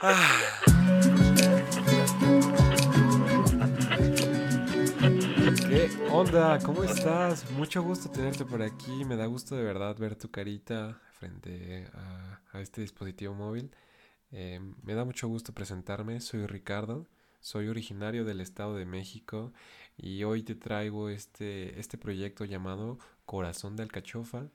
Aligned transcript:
¿Qué 0.00 0.06
onda? 6.10 6.58
¿Cómo 6.60 6.84
estás? 6.84 7.50
Mucho 7.50 7.82
gusto 7.82 8.08
tenerte 8.10 8.46
por 8.46 8.62
aquí. 8.62 9.04
Me 9.04 9.16
da 9.16 9.26
gusto 9.26 9.56
de 9.56 9.62
verdad 9.62 9.98
ver 9.98 10.16
tu 10.16 10.30
carita 10.30 10.98
frente 11.12 11.86
a, 11.92 12.40
este 12.60 12.80
dispositivo 12.80 13.34
móvil. 13.34 13.70
Eh, 14.32 14.58
me 14.82 14.94
da 14.94 15.04
mucho 15.04 15.28
gusto 15.28 15.52
presentarme. 15.52 16.20
Soy 16.20 16.46
Ricardo. 16.46 17.06
Soy 17.40 17.68
originario 17.68 18.24
del 18.24 18.40
Estado 18.40 18.76
de 18.76 18.86
México 18.86 19.52
y 19.98 20.24
hoy 20.24 20.42
te 20.42 20.54
traigo 20.54 21.10
este, 21.10 21.78
este 21.78 21.98
proyecto 21.98 22.46
llamado 22.46 22.98
Corazón 23.26 23.76
de 23.76 23.82
Alcachofa, 23.82 24.48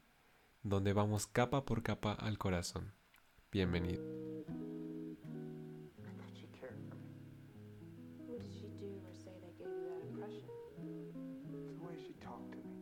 donde 0.64 0.94
vamos 0.94 1.27
capa 1.27 1.66
por 1.66 1.84
capa 1.84 2.14
al 2.14 2.40
corazón. 2.40 2.94
Bienvenido. 3.52 4.25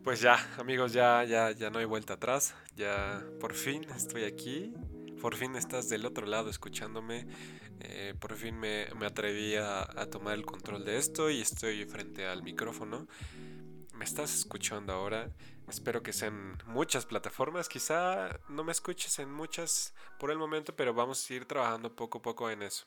Pues 0.04 0.20
ya, 0.20 0.36
amigos, 0.58 0.92
ya, 0.92 1.24
ya, 1.24 1.52
ya 1.52 1.70
no 1.70 1.78
hay 1.78 1.86
vuelta 1.86 2.12
atrás. 2.12 2.54
Ya 2.76 3.24
por 3.40 3.54
fin 3.54 3.84
estoy 3.96 4.24
aquí. 4.24 4.74
Por 5.18 5.34
fin 5.34 5.56
estás 5.56 5.88
del 5.88 6.04
otro 6.04 6.26
lado 6.26 6.50
escuchándome. 6.50 7.26
Eh, 7.80 8.12
por 8.20 8.36
fin 8.36 8.54
me, 8.60 8.86
atreví 9.02 9.56
a, 9.56 9.86
tomar 10.10 10.34
el 10.34 10.44
control 10.44 10.84
de 10.84 10.98
esto 10.98 11.30
y 11.30 11.40
estoy 11.40 11.86
frente 11.86 12.26
al 12.26 12.42
micrófono. 12.42 13.08
Me 13.94 14.04
estás 14.04 14.34
escuchando 14.34 14.92
ahora. 14.92 15.30
Espero 15.70 16.02
que 16.02 16.12
sean 16.12 16.58
muchas 16.66 17.06
plataformas. 17.06 17.70
Quizá 17.70 18.38
no 18.50 18.62
me 18.62 18.72
escuches 18.72 19.18
en 19.20 19.32
muchas 19.32 19.94
por 20.20 20.30
el 20.30 20.36
momento, 20.36 20.76
pero 20.76 20.92
vamos 20.92 21.30
a 21.30 21.32
ir 21.32 21.46
trabajando 21.46 21.96
poco 21.96 22.18
a 22.18 22.22
poco 22.22 22.50
en 22.50 22.62
eso. 22.62 22.84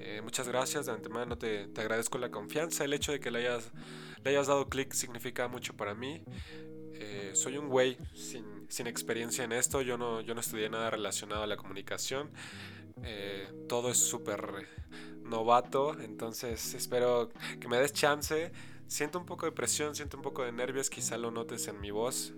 Eh, 0.00 0.20
muchas 0.22 0.48
gracias 0.48 0.86
de 0.86 0.92
antemano, 0.92 1.38
te, 1.38 1.68
te, 1.68 1.80
agradezco 1.80 2.18
la 2.18 2.30
confianza, 2.30 2.84
el 2.84 2.92
hecho 2.92 3.12
de 3.12 3.20
que 3.20 3.30
le 3.30 3.40
hayas, 3.40 3.70
le 4.26 4.32
hayas 4.32 4.48
dado 4.48 4.68
clic 4.68 4.92
significa 4.92 5.46
mucho 5.46 5.76
para 5.76 5.94
mí. 5.94 6.20
Eh, 6.94 7.30
soy 7.34 7.58
un 7.58 7.68
güey 7.68 7.96
sin, 8.12 8.88
experiencia 8.88 9.44
en 9.44 9.52
esto, 9.52 9.82
yo 9.82 9.96
no, 9.96 10.20
yo 10.20 10.34
no 10.34 10.40
estudié 10.40 10.68
nada 10.68 10.90
relacionado 10.90 11.44
a 11.44 11.46
la 11.46 11.56
comunicación, 11.56 12.30
eh, 13.04 13.48
todo 13.68 13.90
es 13.90 13.98
súper 13.98 14.66
novato, 15.22 15.96
entonces 16.00 16.74
espero 16.74 17.30
que 17.60 17.68
me 17.68 17.78
des 17.78 17.92
chance. 17.92 18.50
Siento 18.88 19.18
un 19.18 19.26
poco 19.26 19.46
de 19.46 19.52
presión, 19.52 19.94
siento 19.94 20.16
un 20.16 20.24
poco 20.24 20.42
de 20.44 20.50
nervios, 20.50 20.90
quizá 20.90 21.16
lo 21.18 21.30
notes 21.30 21.68
en 21.68 21.80
mi 21.80 21.92
voz, 21.92 22.34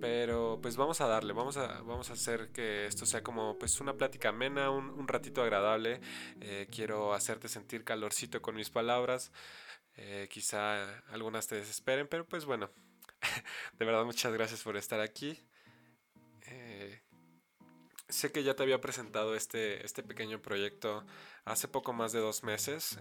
pero 0.00 0.60
pues 0.62 0.76
vamos 0.76 1.00
a 1.00 1.06
darle, 1.06 1.32
vamos 1.32 1.56
a, 1.56 1.82
vamos 1.82 2.10
a 2.10 2.12
hacer 2.12 2.50
que 2.52 2.86
esto 2.86 3.06
sea 3.06 3.24
como 3.24 3.58
pues 3.58 3.80
una 3.80 3.94
plática 3.94 4.28
amena, 4.28 4.70
un, 4.70 5.08
ratito 5.08 5.42
agradable. 5.42 6.00
Eh, 6.40 6.68
quiero 6.70 7.12
hacerte 7.12 7.48
sentir 7.48 7.82
calorcito 7.82 8.40
con 8.40 8.54
mis 8.54 8.70
palabras. 8.70 9.32
Eh, 9.96 10.28
quizá 10.30 11.02
algunas 11.10 11.46
te 11.46 11.56
desesperen, 11.56 12.08
pero 12.08 12.26
pues 12.26 12.44
bueno, 12.44 12.70
de 13.78 13.84
verdad 13.84 14.04
muchas 14.04 14.32
gracias 14.32 14.62
por 14.62 14.76
estar 14.76 15.00
aquí. 15.00 15.38
Eh, 16.46 17.00
sé 18.08 18.32
que 18.32 18.42
ya 18.42 18.54
te 18.54 18.62
había 18.62 18.80
presentado 18.80 19.34
este, 19.34 19.84
este 19.84 20.02
pequeño 20.02 20.40
proyecto 20.40 21.04
hace 21.44 21.68
poco 21.68 21.92
más 21.92 22.12
de 22.12 22.20
dos 22.20 22.42
meses. 22.42 22.98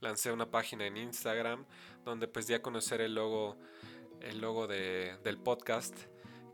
lancé 0.00 0.32
una 0.32 0.50
página 0.50 0.86
en 0.86 0.96
Instagram 0.96 1.64
donde 2.04 2.28
pues 2.28 2.46
di 2.46 2.54
a 2.54 2.62
conocer 2.62 3.00
el 3.00 3.14
logo 3.14 3.58
el 4.20 4.40
logo 4.40 4.66
del 4.66 5.38
podcast, 5.38 5.94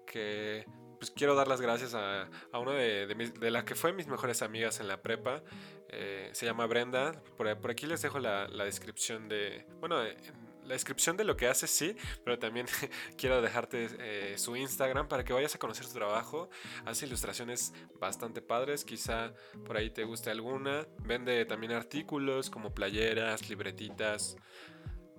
que 0.06 0.66
pues 0.98 1.10
quiero 1.10 1.34
dar 1.34 1.48
las 1.48 1.60
gracias 1.60 1.94
a, 1.94 2.28
a 2.52 2.58
una 2.58 2.72
de, 2.72 3.06
de, 3.06 3.50
la 3.50 3.64
que 3.64 3.74
fue 3.74 3.92
mis 3.92 4.06
mejores 4.06 4.42
amigas 4.42 4.80
en 4.80 4.88
la 4.88 5.02
prepa. 5.02 5.42
Eh, 5.88 6.30
se 6.32 6.46
llama 6.46 6.66
Brenda. 6.66 7.12
Por, 7.36 7.48
aquí 7.70 7.86
les 7.86 8.02
dejo 8.02 8.18
la, 8.18 8.46
descripción 8.64 9.28
de... 9.28 9.66
Bueno, 9.80 10.02
la 10.02 10.72
descripción 10.72 11.16
de 11.16 11.24
lo 11.24 11.36
que 11.36 11.46
hace, 11.46 11.66
sí, 11.66 11.94
pero 12.24 12.38
también 12.38 12.66
quiero 13.18 13.42
dejarte 13.42 13.88
eh, 13.98 14.38
su 14.38 14.56
Instagram 14.56 15.08
para 15.08 15.24
que 15.24 15.32
vayas 15.32 15.54
a 15.54 15.58
conocer 15.58 15.84
su 15.86 15.92
trabajo. 15.92 16.48
Hace 16.84 17.06
ilustraciones 17.06 17.72
bastante 18.00 18.40
padres, 18.42 18.84
quizá 18.84 19.34
por 19.66 19.76
ahí 19.76 19.90
te 19.90 20.04
guste 20.04 20.30
alguna. 20.30 20.86
Vende 20.98 21.44
también 21.44 21.72
artículos 21.72 22.50
como 22.50 22.74
playeras, 22.74 23.48
libretitas. 23.48 24.36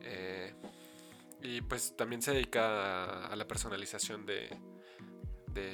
Eh, 0.01 0.53
y 1.41 1.61
pues 1.61 1.95
también 1.95 2.21
se 2.21 2.31
dedica 2.31 3.27
a, 3.27 3.35
la 3.35 3.47
personalización 3.47 4.25
de, 4.25 4.49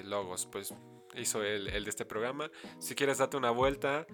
logos. 0.03 0.46
Pues 0.46 0.74
hizo 1.16 1.44
el, 1.44 1.66
de 1.66 1.90
este 1.90 2.06
programa. 2.06 2.52
Si 2.80 2.96
quieres 2.96 3.18
date 3.18 3.38
una 3.38 3.52
vuelta, 3.52 4.06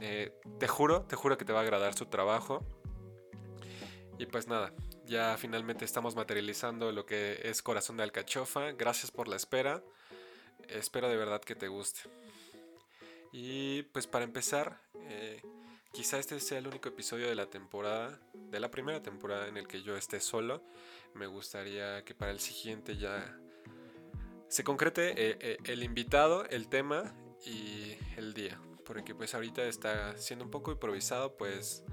eh, 0.00 0.32
te 0.58 0.68
juro, 0.68 1.02
te 1.02 1.16
juro 1.16 1.36
que 1.38 1.44
te 1.44 1.52
va 1.52 1.60
a 1.60 1.62
agradar 1.62 1.94
su 1.94 2.06
trabajo. 2.06 2.64
Y 4.18 4.26
pues 4.26 4.48
nada, 4.48 4.72
ya 5.06 5.36
finalmente 5.38 5.84
estamos 5.84 6.16
materializando 6.16 6.90
lo 6.90 7.06
que 7.06 7.40
es 7.44 7.62
Corazón 7.62 7.96
de 7.96 8.02
Alcachofa. 8.02 8.72
Gracias 8.72 9.10
por 9.10 9.28
la 9.28 9.36
espera. 9.36 9.82
Espero 10.68 11.08
de 11.08 11.16
verdad 11.16 11.40
que 11.40 11.54
te 11.54 11.68
guste. 11.68 12.00
Y 13.30 13.82
pues 13.84 14.06
para 14.06 14.24
empezar, 14.24 14.80
eh, 15.02 15.40
quizá 15.92 16.18
este 16.18 16.40
sea 16.40 16.58
el 16.58 16.66
único 16.66 16.88
episodio 16.88 17.28
de 17.28 17.34
la 17.34 17.46
temporada, 17.46 18.18
de 18.32 18.58
la 18.58 18.70
primera 18.70 19.02
temporada 19.02 19.46
en 19.46 19.56
el 19.56 19.68
que 19.68 19.82
yo 19.82 19.96
esté 19.96 20.20
solo 20.20 20.62
me 21.14 21.26
gustaría 21.26 22.04
que 22.04 22.14
para 22.14 22.30
el 22.30 22.40
siguiente 22.40 22.96
ya 22.96 23.38
se 24.48 24.64
concrete 24.64 25.10
eh, 25.10 25.38
eh, 25.40 25.58
el 25.64 25.82
invitado, 25.82 26.44
el 26.46 26.68
tema 26.68 27.14
y 27.44 27.96
el 28.16 28.34
día. 28.34 28.60
Porque 28.84 29.14
pues 29.14 29.34
ahorita 29.34 29.64
está 29.64 30.16
siendo 30.16 30.44
un 30.44 30.50
poco 30.50 30.72
improvisado, 30.72 31.36
pues 31.36 31.84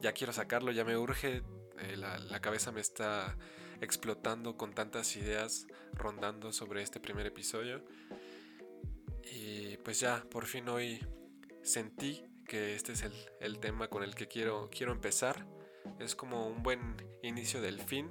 ya 0.00 0.12
quiero 0.12 0.32
sacarlo, 0.32 0.72
ya 0.72 0.84
me 0.84 0.96
urge, 0.96 1.42
eh, 1.78 1.96
la, 1.96 2.18
la, 2.18 2.40
cabeza 2.40 2.72
me 2.72 2.80
está 2.80 3.36
explotando 3.82 4.56
con 4.56 4.72
tantas 4.72 5.14
ideas 5.16 5.66
rondando 5.92 6.52
sobre 6.52 6.82
este 6.82 7.00
primer 7.00 7.26
episodio. 7.26 7.84
Y 9.22 9.76
pues 9.78 10.00
ya, 10.00 10.24
por 10.30 10.46
fin 10.46 10.68
hoy 10.70 11.06
sentí 11.62 12.24
que 12.46 12.74
este 12.74 12.92
es 12.92 13.02
el, 13.02 13.12
el 13.40 13.60
tema 13.60 13.88
con 13.88 14.02
el 14.02 14.14
que 14.14 14.26
quiero, 14.26 14.70
quiero 14.70 14.92
empezar. 14.92 15.46
Es 15.98 16.16
como 16.16 16.48
un 16.48 16.62
buen 16.62 16.96
inicio 17.22 17.60
del 17.60 17.80
fin 17.80 18.08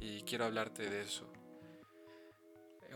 y 0.00 0.22
quiero 0.22 0.44
hablarte 0.44 0.90
de 0.90 1.02
eso. 1.02 1.33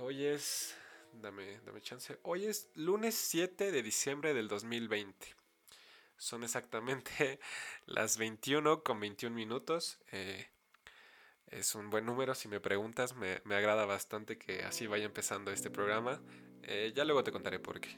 Hoy 0.00 0.25
es, 0.25 0.76
dame, 1.12 1.59
dame 1.66 1.81
chance, 1.81 2.20
hoy 2.22 2.47
es 2.47 2.70
lunes 2.75 3.16
7 3.16 3.72
de 3.72 3.82
diciembre 3.82 4.32
del 4.32 4.47
2020. 4.47 5.34
Son 6.16 6.44
exactamente 6.44 7.41
las 7.86 8.16
21 8.16 8.84
con 8.84 9.00
21 9.00 9.34
minutos. 9.34 9.98
Eh, 10.12 10.47
es 11.48 11.75
un 11.75 11.91
buen 11.91 12.06
número, 12.06 12.36
si 12.36 12.47
me 12.47 12.60
preguntas, 12.60 13.16
me, 13.16 13.41
agrada 13.54 13.86
bastante 13.86 14.38
que 14.38 14.62
así 14.62 14.86
vaya 14.86 15.04
empezando 15.04 15.50
este 15.50 15.69
programa. 15.69 16.22
Eh, 16.62 16.92
ya 16.94 17.04
luego 17.04 17.25
te 17.25 17.32
contaré 17.32 17.59
por 17.59 17.80
qué. 17.80 17.97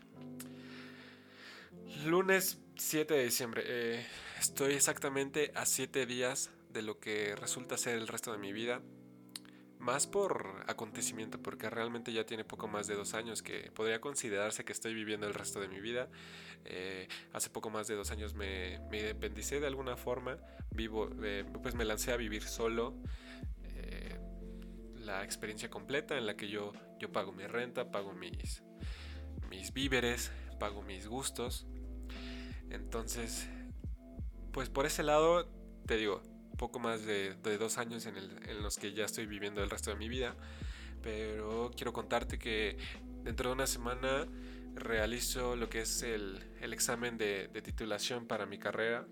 Lunes 2.06 2.60
7 2.76 3.12
de 3.12 3.24
diciembre. 3.24 3.62
Eh, 3.66 4.06
estoy 4.38 4.72
exactamente 4.72 5.52
a 5.54 5.66
7 5.66 6.06
días 6.06 6.50
de 6.70 6.80
lo 6.80 6.98
que 6.98 7.36
resulta 7.36 7.76
ser 7.76 7.98
el 7.98 8.08
resto 8.08 8.32
de 8.32 8.38
mi 8.38 8.54
vida. 8.54 8.80
Más 9.80 10.06
por 10.06 10.62
acontecimiento, 10.66 11.42
porque 11.42 11.70
realmente 11.70 12.12
ya 12.12 12.26
tiene 12.26 12.44
poco 12.44 12.68
más 12.68 12.86
de 12.86 12.94
dos 12.94 13.14
años 13.14 13.42
que 13.42 13.72
podría 13.72 13.98
considerarse 13.98 14.62
que 14.62 14.72
estoy 14.72 14.92
viviendo 14.92 15.26
el 15.26 15.32
resto 15.32 15.58
de 15.58 15.68
mi 15.68 15.80
vida. 15.80 16.08
Eh, 16.66 17.08
hace 17.32 17.48
poco 17.48 17.70
más 17.70 17.88
de 17.88 17.94
dos 17.94 18.10
años 18.10 18.34
me, 18.34 18.78
me 18.90 18.98
independicé 18.98 19.58
de 19.58 19.66
alguna 19.66 19.96
forma, 19.96 20.36
vivo, 20.70 21.08
eh, 21.22 21.46
pues 21.62 21.74
me 21.74 21.86
lancé 21.86 22.12
a 22.12 22.18
vivir 22.18 22.42
solo. 22.42 22.94
Eh, 23.64 24.18
la 24.96 25.24
experiencia 25.24 25.70
completa 25.70 26.18
en 26.18 26.26
la 26.26 26.36
que 26.36 26.50
yo, 26.50 26.72
yo 26.98 27.10
pago 27.10 27.32
mi 27.32 27.46
renta, 27.46 27.90
pago 27.90 28.12
mis, 28.12 28.62
mis 29.48 29.72
víveres, 29.72 30.30
pago 30.58 30.82
mis 30.82 31.06
gustos. 31.06 31.66
Entonces, 32.68 33.48
pues 34.52 34.68
por 34.68 34.84
ese 34.84 35.02
lado, 35.02 35.48
te 35.86 35.96
digo, 35.96 36.22
poco 36.60 36.78
más 36.78 37.06
de, 37.06 37.34
dos 37.58 37.78
años 37.78 38.04
en, 38.04 38.62
los 38.62 38.76
que 38.76 38.92
ya 38.92 39.06
estoy 39.06 39.24
viviendo 39.24 39.62
el 39.62 39.70
resto 39.70 39.90
de 39.90 39.96
mi 39.96 40.10
vida. 40.10 40.36
Pero 41.02 41.70
quiero 41.74 41.94
contarte 41.94 42.38
que 42.38 42.76
dentro 43.24 43.48
de 43.48 43.54
una 43.54 43.66
semana 43.66 44.26
realizo 44.74 45.56
lo 45.56 45.70
que 45.70 45.80
es 45.80 46.02
el, 46.02 46.38
examen 46.60 47.16
de, 47.16 47.48
titulación 47.64 48.26
para 48.26 48.44
mi 48.44 48.58
carrera. 48.58 49.06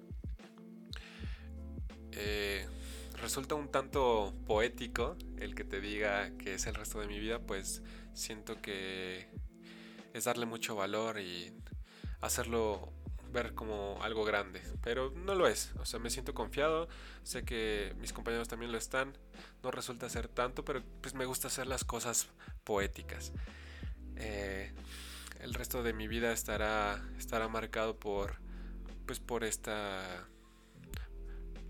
Eh, 2.13 2.67
resulta 3.15 3.55
un 3.55 3.71
tanto 3.71 4.35
poético 4.47 5.17
el 5.39 5.55
que 5.55 5.65
te 5.65 5.81
diga 5.81 6.37
que 6.37 6.53
es 6.53 6.67
el 6.67 6.75
resto 6.75 7.01
de 7.01 7.07
mi 7.07 7.19
vida, 7.19 7.39
pues 7.39 7.83
siento 8.13 8.61
que 8.61 9.27
es 10.13 10.25
darle 10.25 10.45
mucho 10.45 10.77
valor 10.77 11.19
y 11.19 11.51
hacerlo 12.21 12.93
ver 13.33 13.55
como 13.55 13.99
algo 14.03 14.25
grande, 14.25 14.63
pero 14.83 15.11
no 15.11 15.35
lo 15.35 15.47
es. 15.47 15.73
O 15.79 15.87
sea, 15.87 15.99
me 15.99 16.11
siento 16.11 16.35
confiado, 16.35 16.89
sé 17.23 17.45
que 17.45 17.95
mis 18.01 18.13
compañeros 18.13 18.49
también 18.49 18.73
lo 18.73 18.79
están. 18.79 19.17
No 19.63 19.71
resulta 19.71 20.09
ser 20.09 20.29
tanto, 20.29 20.65
pero 20.65 20.83
pues 21.01 21.15
me 21.15 21.27
gusta 21.27 21.49
hacer 21.49 21.67
las 21.67 21.85
cosas 21.85 22.29
poéticas. 22.65 23.33
Eh, 24.17 24.73
el 25.41 25.55
resto 25.55 25.83
de 25.83 25.93
mi 25.93 26.09
vida 26.09 26.33
estará, 26.33 27.03
estará 27.19 27.49
marcado 27.49 27.99
por, 27.99 28.37
pues 29.07 29.21
por 29.21 29.45
esta, 29.45 30.27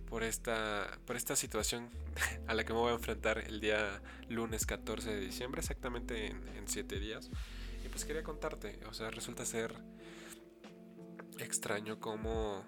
por 0.09 0.23
esta, 0.23 0.99
por 1.07 1.17
esta 1.17 1.37
situación 1.37 1.91
a 2.47 2.55
la 2.55 2.65
que 2.65 2.73
me 2.73 2.79
voy 2.79 2.93
a 2.93 2.95
enfrentar 2.95 3.39
el 3.39 3.61
día 3.61 4.01
lunes 4.29 4.67
14 4.67 5.11
de 5.11 5.21
diciembre, 5.21 5.61
exactamente 5.61 6.29
en, 6.29 6.67
7 6.67 6.99
días. 7.01 7.31
Y 7.85 7.89
pues 7.89 8.05
quería 8.05 8.23
contarte, 8.23 8.79
o 8.91 8.93
sea, 8.93 9.11
resulta 9.11 9.47
ser 9.47 9.75
extraño 11.39 12.01
cómo, 12.01 12.65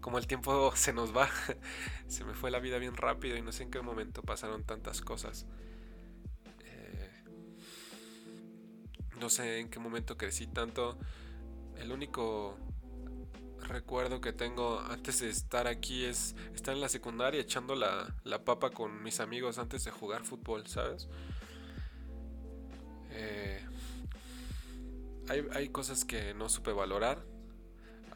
cómo 0.00 0.18
el 0.18 0.26
tiempo 0.26 0.72
se 0.76 0.92
nos 0.92 1.16
va. 1.16 1.28
se 2.06 2.24
me 2.24 2.34
fue 2.34 2.50
la 2.50 2.60
vida 2.60 2.78
bien 2.78 2.96
rápido 2.96 3.36
y 3.36 3.42
no 3.42 3.52
sé 3.52 3.64
en 3.64 3.70
qué 3.70 3.80
momento 3.80 4.22
pasaron 4.22 4.64
tantas 4.64 5.00
cosas. 5.00 5.46
no 9.18 9.28
sé 9.28 9.60
en 9.60 9.68
qué 9.68 9.78
momento 9.78 10.16
crecí 10.16 10.46
tanto. 10.46 10.98
El 11.76 11.92
único 11.92 12.56
recuerdo 13.60 14.20
que 14.20 14.32
tengo 14.32 14.80
antes 14.80 15.20
de 15.20 15.28
estar 15.28 15.66
aquí 15.66 16.04
es 16.04 16.34
estar 16.54 16.74
en 16.74 16.80
la 16.80 16.88
secundaria 16.88 17.40
echando 17.40 17.74
la, 17.74 18.14
papa 18.44 18.70
con 18.70 19.02
mis 19.02 19.20
amigos 19.20 19.58
antes 19.58 19.84
de 19.84 19.90
jugar 19.90 20.24
fútbol, 20.24 20.66
¿sabes? 20.66 21.08
Eh, 23.10 23.60
hay, 25.28 25.46
hay 25.52 25.68
cosas 25.68 26.04
que 26.04 26.34
no 26.34 26.48
supe 26.48 26.72
valorar. 26.72 27.24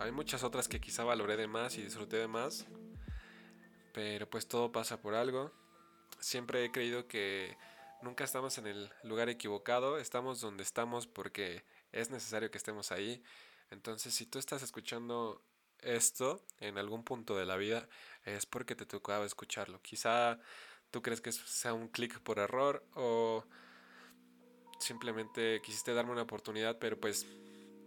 Hay 0.03 0.13
muchas 0.13 0.43
otras 0.45 0.69
que 0.69 0.81
quizá 0.81 1.05
valoré 1.05 1.37
de 1.37 1.47
más 1.47 1.77
y 1.79 1.83
disfruté 1.83 2.17
de 2.17 2.29
más. 2.29 2.67
Pero 3.95 4.29
pues 4.29 4.49
todo 4.49 4.73
pasa 4.73 5.01
por 5.01 5.15
algo. 5.15 5.53
Siempre 6.19 6.65
he 6.65 6.71
creído 6.71 7.09
que 7.09 7.57
Nunca 8.03 8.25
estamos 8.25 8.59
en 8.59 8.67
el 8.67 8.91
lugar 9.05 9.29
equivocado, 9.29 9.97
estamos 9.97 10.41
donde 10.41 10.65
estamos 10.65 11.07
porque 11.07 11.65
es 11.93 12.11
necesario 12.11 12.51
que 12.51 12.59
estemos 12.59 12.91
ahí. 12.91 13.23
Entonces, 13.71 14.13
si 14.13 14.27
tú 14.27 14.41
estás 14.41 14.61
escuchando 14.65 15.41
esto 15.79 16.45
en 16.59 16.79
algún 16.79 17.05
punto 17.05 17.37
de 17.37 17.47
la 17.47 17.57
vida, 17.57 17.89
es 18.25 18.45
porque 18.45 18.75
te 18.75 18.87
tocaba 18.87 19.25
escucharlo. 19.25 19.81
Quizá 19.83 20.41
tú 20.91 21.01
crees 21.01 21.21
que 21.21 21.31
sea 21.31 21.75
un 21.75 21.87
clic 21.87 22.19
por 22.19 22.41
error 22.41 22.85
o 22.97 23.45
simplemente 24.81 25.63
quisiste 25.63 25.95
darme 25.95 26.11
una 26.11 26.23
oportunidad, 26.23 26.81
pero 26.81 26.99
pues 26.99 27.25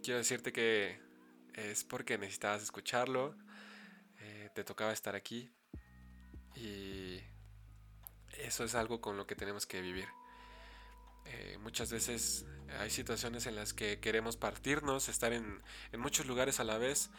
quiero 0.02 0.16
decirte 0.16 0.50
que 0.50 0.98
es 1.56 1.84
porque 1.84 2.18
necesitabas 2.18 2.62
escucharlo, 2.62 3.34
eh, 4.20 4.50
te 4.54 4.62
tocaba 4.62 4.92
estar 4.92 5.16
aquí 5.16 5.50
y 6.54 7.20
eso 8.38 8.64
es 8.64 8.74
algo 8.74 9.00
con 9.00 9.16
lo 9.16 9.26
que 9.26 9.34
tenemos 9.34 9.66
que 9.66 9.80
vivir. 9.80 10.06
Eh, 11.26 11.58
muchas 11.60 11.90
veces 11.90 12.46
hay 12.78 12.90
situaciones 12.90 13.46
en 13.46 13.56
las 13.56 13.72
que 13.72 13.98
queremos 14.00 14.36
partirnos, 14.36 15.08
estar 15.08 15.32
en, 15.32 15.62
muchos 15.98 16.26
lugares 16.26 16.60
a 16.60 16.64
la 16.64 16.78
vez, 16.78 17.10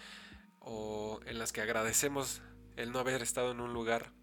o 0.60 1.20
en 1.26 1.40
las 1.40 1.52
que 1.52 1.62
agradecemos 1.62 2.42
el 2.76 2.92
no 2.92 3.00
haber 3.00 3.22
estado 3.22 3.52
en 3.52 3.60
un 3.60 3.74
lugar. 3.74 4.14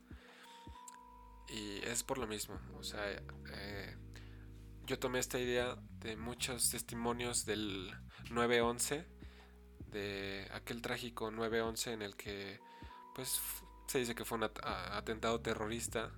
Y 1.49 1.79
es 1.85 2.03
por 2.03 2.19
lo 2.19 2.27
mismo. 2.27 2.59
O 2.79 2.83
sea, 2.83 3.11
eh, 3.11 3.97
yo 4.87 4.99
tomé 4.99 5.19
esta 5.19 5.39
idea 5.39 5.77
de 6.01 6.17
muchos 6.17 6.71
testimonios 6.71 7.45
del 7.45 7.93
9-11, 8.31 9.07
de 9.95 10.47
aquel 10.53 10.83
trágico 10.83 11.31
9-11 11.31 11.93
en 11.93 12.03
el 12.03 12.17
que, 12.17 12.61
pues, 13.15 13.41
se 13.87 13.99
dice 14.01 14.15
que 14.15 14.25
fue 14.25 14.39
un 14.39 14.45
atentado 14.45 15.41
terrorista 15.41 16.13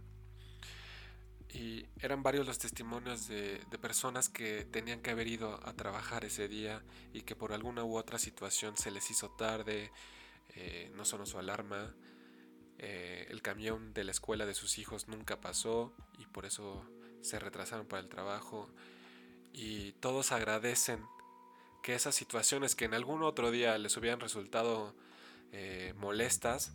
y 1.56 1.86
eran 2.00 2.22
varios 2.22 2.46
los 2.46 2.58
testimonios 2.58 3.28
de, 3.28 3.60
personas 3.80 4.28
que 4.28 4.64
tenían 4.64 5.00
que 5.00 5.10
haber 5.10 5.28
ido 5.28 5.60
a 5.66 5.74
trabajar 5.74 6.24
ese 6.24 6.48
día 6.48 6.82
y 7.12 7.22
que 7.22 7.36
por 7.36 7.52
alguna 7.52 7.84
u 7.84 7.96
otra 7.96 8.18
situación 8.18 8.76
se 8.76 8.90
les 8.90 9.10
hizo 9.10 9.30
tarde, 9.30 9.92
eh, 10.54 10.90
no 10.94 11.04
sonó 11.04 11.24
su 11.24 11.38
alarma, 11.38 11.94
eh, 12.78 13.26
el 13.30 13.42
camión 13.42 13.94
de 13.94 14.04
la 14.04 14.10
escuela 14.10 14.44
de 14.44 14.54
sus 14.54 14.78
hijos 14.78 15.08
nunca 15.08 15.40
pasó 15.40 15.94
y 16.18 16.26
por 16.26 16.46
eso 16.46 16.84
se 17.22 17.38
retrasaron 17.38 17.86
para 17.86 18.02
el 18.02 18.08
trabajo. 18.08 18.68
Y 19.52 19.92
todos 19.92 20.32
agradecen 20.32 21.02
que 21.86 21.94
esas 21.94 22.16
situaciones 22.16 22.74
que 22.74 22.84
en 22.84 22.94
algún 22.94 23.22
otro 23.22 23.52
día 23.52 23.78
les 23.78 23.96
hubieran 23.96 24.18
resultado 24.18 24.96
eh, 25.52 25.94
molestas, 25.96 26.72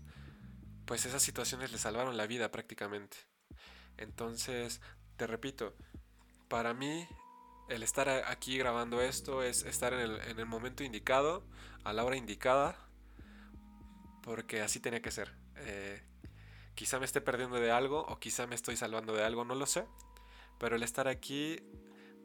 pues 0.85 1.05
esas 1.05 1.21
situaciones 1.21 1.73
les 1.73 1.81
salvaron 1.81 2.15
la 2.15 2.27
vida 2.27 2.49
prácticamente. 2.49 3.17
Entonces, 3.97 4.79
te 5.17 5.27
repito, 5.27 5.75
para 6.47 6.73
mí 6.73 7.09
el 7.67 7.83
estar 7.83 8.07
aquí 8.07 8.57
grabando 8.57 9.01
esto 9.01 9.43
es 9.43 9.63
estar 9.63 9.91
en 9.91 10.39
el, 10.39 10.45
momento 10.45 10.85
indicado, 10.85 11.43
a 11.83 11.91
la 11.91 12.05
hora 12.05 12.15
indicada, 12.15 12.77
porque 14.23 14.61
así 14.61 14.79
tenía 14.79 15.01
que 15.01 15.11
ser. 15.11 15.33
Eh, 15.57 16.01
quizá 16.73 16.99
me 16.99 17.05
esté 17.05 17.19
perdiendo 17.19 17.57
de 17.57 17.69
algo 17.69 18.05
o 18.07 18.17
quizá 18.17 18.47
me 18.47 18.55
estoy 18.55 18.77
salvando 18.77 19.13
de 19.13 19.25
algo, 19.25 19.43
no 19.43 19.55
lo 19.55 19.65
sé. 19.65 19.85
Pero 20.57 20.77
el 20.77 20.83
estar 20.83 21.09
aquí, 21.09 21.59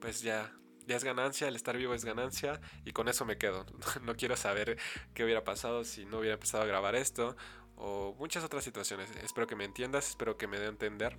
pues 0.00 0.22
ya, 0.22 0.52
ya 0.86 0.96
es 0.96 1.04
ganancia, 1.04 1.48
el 1.48 1.56
estar 1.56 1.76
vivo 1.76 1.94
es 1.94 2.04
ganancia 2.04 2.60
y 2.84 2.92
con 2.92 3.08
eso 3.08 3.24
me 3.24 3.38
quedo. 3.38 3.66
No 4.02 4.16
quiero 4.16 4.36
saber 4.36 4.78
qué 5.14 5.24
hubiera 5.24 5.44
pasado 5.44 5.84
si 5.84 6.04
no 6.04 6.18
hubiera 6.18 6.34
empezado 6.34 6.62
a 6.62 6.66
grabar 6.66 6.94
esto 6.94 7.36
o 7.76 8.14
muchas 8.18 8.44
otras 8.44 8.64
situaciones. 8.64 9.10
Espero 9.22 9.46
que 9.46 9.56
me 9.56 9.64
entiendas, 9.64 10.08
espero 10.08 10.36
que 10.36 10.46
me 10.46 10.58
dé 10.58 10.66
a 10.66 10.70
entender. 10.70 11.16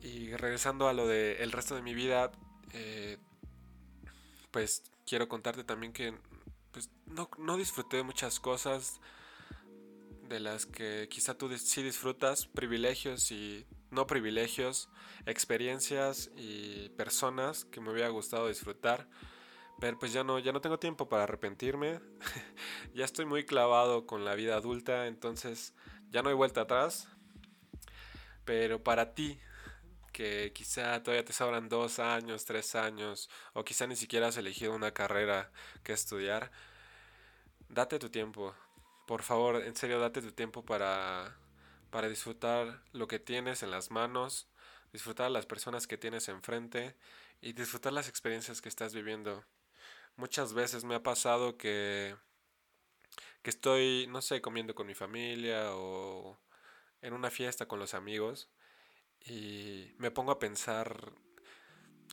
Y 0.00 0.34
regresando 0.36 0.88
a 0.88 0.92
lo 0.92 1.06
del 1.06 1.36
el 1.38 1.52
resto 1.52 1.74
de 1.74 1.82
mi 1.82 1.94
vida, 1.94 2.30
eh, 2.72 3.18
pues 4.50 4.82
quiero 5.06 5.28
contarte 5.28 5.64
también 5.64 5.92
que 5.92 6.14
pues, 6.72 6.90
no, 7.06 7.28
no, 7.38 7.56
disfruté 7.56 7.98
de 7.98 8.02
muchas 8.04 8.38
cosas 8.38 9.00
de 10.28 10.40
las 10.40 10.66
que 10.66 11.08
quizá 11.10 11.34
tú 11.34 11.48
sí 11.58 11.82
disfrutas, 11.82 12.46
privilegios 12.46 13.32
y 13.32 13.66
no 13.90 14.06
privilegios, 14.06 14.88
experiencias 15.26 16.30
y 16.36 16.90
personas 16.90 17.64
que 17.64 17.80
me 17.80 17.90
hubiera 17.90 18.08
gustado 18.08 18.48
disfrutar. 18.48 19.08
Pero 19.80 19.98
pues 19.98 20.12
ya 20.12 20.24
no, 20.24 20.38
ya 20.38 20.52
no 20.52 20.60
tengo 20.60 20.78
tiempo 20.78 21.08
para 21.08 21.24
arrepentirme. 21.24 22.00
ya 22.94 23.04
estoy 23.04 23.26
muy 23.26 23.44
clavado 23.44 24.06
con 24.06 24.24
la 24.24 24.34
vida 24.34 24.56
adulta, 24.56 25.06
entonces 25.06 25.74
ya 26.10 26.22
no 26.22 26.30
hay 26.30 26.34
vuelta 26.34 26.62
atrás. 26.62 27.08
Pero 28.44 28.82
para 28.82 29.14
ti, 29.14 29.38
que 30.12 30.52
quizá 30.52 31.00
todavía 31.02 31.24
te 31.24 31.32
sobran 31.32 31.68
dos 31.68 32.00
años, 32.00 32.44
tres 32.44 32.74
años, 32.74 33.30
o 33.52 33.64
quizá 33.64 33.86
ni 33.86 33.94
siquiera 33.94 34.28
has 34.28 34.36
elegido 34.36 34.74
una 34.74 34.92
carrera 34.92 35.52
que 35.84 35.92
estudiar, 35.92 36.50
date 37.68 38.00
tu 38.00 38.10
tiempo. 38.10 38.54
Por 39.06 39.22
favor, 39.22 39.62
en 39.62 39.76
serio, 39.76 40.00
date 40.00 40.20
tu 40.20 40.32
tiempo 40.32 40.64
para, 40.64 41.36
para 41.90 42.08
disfrutar 42.08 42.82
lo 42.92 43.08
que 43.08 43.18
tienes 43.18 43.62
en 43.62 43.70
las 43.70 43.90
manos, 43.90 44.48
disfrutar 44.92 45.30
las 45.30 45.46
personas 45.46 45.86
que 45.86 45.98
tienes 45.98 46.28
enfrente 46.28 46.96
y 47.40 47.52
disfrutar 47.52 47.92
las 47.92 48.08
experiencias 48.08 48.60
que 48.60 48.68
estás 48.68 48.94
viviendo. 48.94 49.44
Muchas 50.16 50.52
veces 50.52 50.84
me 50.84 50.94
ha 50.94 51.02
pasado 51.02 51.56
que, 51.56 52.16
que 53.42 53.50
estoy, 53.50 54.06
no 54.08 54.20
sé, 54.20 54.40
comiendo 54.40 54.74
con 54.74 54.86
mi 54.86 54.94
familia 54.94 55.74
o 55.74 56.38
en 57.02 57.12
una 57.12 57.30
fiesta 57.30 57.66
con 57.66 57.78
los 57.78 57.94
amigos 57.94 58.50
y 59.24 59.94
me 59.98 60.10
pongo 60.10 60.32
a 60.32 60.38
pensar 60.38 61.12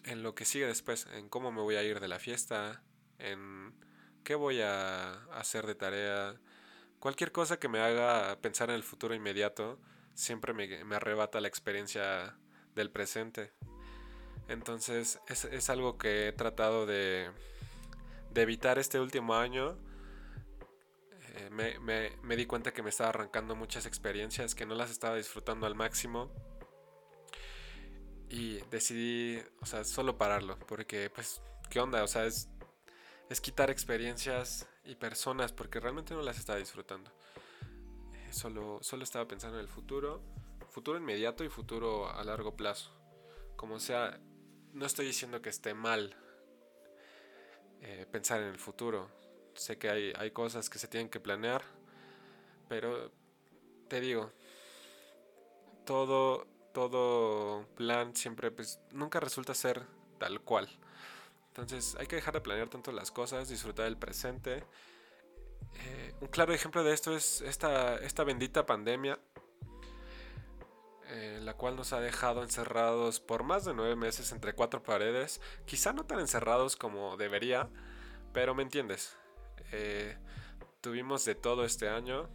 en 0.03 0.23
lo 0.23 0.35
que 0.35 0.45
sigue 0.45 0.67
después, 0.67 1.07
en 1.13 1.29
cómo 1.29 1.51
me 1.51 1.61
voy 1.61 1.75
a 1.75 1.83
ir 1.83 1.99
de 1.99 2.07
la 2.07 2.19
fiesta, 2.19 2.83
en 3.17 3.73
qué 4.23 4.35
voy 4.35 4.61
a 4.61 5.13
hacer 5.33 5.65
de 5.65 5.75
tarea, 5.75 6.39
cualquier 6.99 7.31
cosa 7.31 7.57
que 7.57 7.67
me 7.67 7.79
haga 7.79 8.37
pensar 8.41 8.69
en 8.69 8.75
el 8.75 8.83
futuro 8.83 9.13
inmediato, 9.15 9.79
siempre 10.13 10.53
me, 10.53 10.95
arrebata 10.95 11.41
la 11.41 11.47
experiencia 11.47 12.35
del 12.75 12.91
presente. 12.91 13.51
Entonces 14.47 15.19
es, 15.27 15.69
algo 15.69 15.97
que 15.97 16.27
he 16.27 16.31
tratado 16.31 16.85
de, 16.85 17.31
evitar 18.35 18.79
este 18.79 18.99
último 18.99 19.35
año. 19.35 19.77
Eh, 21.35 21.49
me, 21.51 22.11
me 22.21 22.35
di 22.35 22.45
cuenta 22.45 22.71
que 22.71 22.83
me 22.83 22.89
estaba 22.89 23.09
arrancando 23.09 23.55
muchas 23.55 23.85
experiencias, 23.85 24.55
que 24.55 24.65
no 24.65 24.75
las 24.75 24.91
estaba 24.91 25.15
disfrutando 25.17 25.65
al 25.67 25.75
máximo 25.75 26.31
y 28.29 28.59
decidí, 28.71 29.41
o 29.61 29.65
sea, 29.65 29.83
solo 29.83 30.17
pararlo, 30.17 30.57
porque 30.67 31.09
pues, 31.09 31.41
¿qué 31.69 31.79
onda? 31.79 32.03
O 32.03 32.07
sea, 32.07 32.25
es, 32.25 32.49
es 33.29 33.41
quitar 33.41 33.69
experiencias 33.69 34.67
y 34.83 34.95
personas 34.95 35.51
porque 35.51 35.79
realmente 35.79 36.13
no 36.13 36.21
las 36.21 36.37
estaba 36.37 36.59
disfrutando. 36.59 37.11
Eh, 38.13 38.31
solo, 38.31 38.79
solo 38.81 39.03
estaba 39.03 39.27
pensando 39.27 39.57
en 39.57 39.63
el 39.63 39.69
futuro, 39.69 40.21
futuro 40.69 40.97
inmediato 40.97 41.43
y 41.43 41.49
futuro 41.49 42.09
a 42.09 42.23
largo 42.23 42.55
plazo. 42.55 42.91
Como 43.55 43.79
sea, 43.79 44.19
no 44.73 44.85
estoy 44.85 45.07
diciendo 45.07 45.41
que 45.41 45.49
esté 45.49 45.73
mal 45.73 46.15
eh, 47.81 48.05
pensar 48.11 48.41
en 48.41 48.49
el 48.49 48.59
futuro. 48.59 49.09
Sé 49.55 49.77
que 49.77 49.89
hay, 49.89 50.13
hay 50.17 50.31
cosas 50.31 50.69
que 50.69 50.79
se 50.79 50.87
tienen 50.87 51.09
que 51.09 51.19
planear, 51.19 51.63
pero 52.67 53.11
te 53.87 54.01
digo, 54.01 54.31
todo 55.85 56.47
todo 56.75 57.65
plan 57.77 58.13
siempre 58.17 58.51
pues 58.51 58.81
nunca 58.91 59.21
resulta 59.21 59.55
ser 59.55 59.83
tal 60.19 60.41
cual. 60.41 60.67
Entonces 61.57 61.95
hay 61.97 62.05
que 62.05 62.17
dejar 62.17 62.33
de 62.33 62.41
planear 62.41 62.67
tanto 62.67 62.91
las 62.91 63.11
cosas, 63.11 63.47
disfrutar 63.47 63.85
del 63.85 63.95
presente. 63.95 64.65
Eh, 65.75 66.13
un 66.19 66.27
claro 66.27 66.53
ejemplo 66.53 66.83
de 66.83 66.93
esto 66.93 67.15
es 67.15 67.39
esta, 67.39 67.95
esta 67.95 68.25
bendita 68.25 68.65
pandemia, 68.65 69.17
eh, 71.07 71.39
la 71.41 71.53
cual 71.53 71.77
nos 71.77 71.93
ha 71.93 72.01
dejado 72.01 72.43
encerrados 72.43 73.21
por 73.21 73.43
más 73.43 73.63
de 73.63 73.73
nueve 73.73 73.95
meses 73.95 74.33
entre 74.33 74.51
cuatro 74.51 74.83
paredes. 74.83 75.39
Quizá 75.65 75.93
no 75.93 76.05
tan 76.05 76.19
encerrados 76.19 76.75
como 76.75 77.15
debería, 77.15 77.69
pero 78.33 78.53
me 78.53 78.63
entiendes. 78.63 79.15
Eh, 79.71 80.17
tuvimos 80.81 81.23
de 81.23 81.35
todo 81.35 81.63
este 81.63 81.87
año 81.87 82.29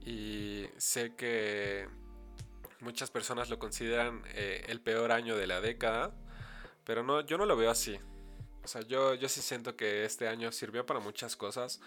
y 0.00 0.68
sé 0.76 1.16
que 1.16 1.88
muchas 2.78 3.10
personas 3.10 3.50
lo 3.50 3.58
consideran 3.58 4.22
el 4.36 4.80
peor 4.80 5.10
año 5.10 5.36
de 5.36 5.48
la 5.48 5.60
década. 5.60 6.14
Pero 6.88 7.02
no, 7.02 7.20
yo 7.20 7.36
no 7.36 7.44
lo 7.44 7.54
veo 7.54 7.70
así. 7.70 8.00
O 8.64 8.66
sea, 8.66 8.80
yo, 8.80 9.12
yo 9.12 9.28
sí 9.28 9.42
siento 9.42 9.76
que 9.76 10.06
este 10.06 10.26
año 10.26 10.50
sirvió 10.50 10.86
para 10.86 11.00
muchas 11.00 11.36
cosas. 11.36 11.82